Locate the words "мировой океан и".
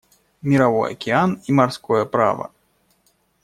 0.41-1.51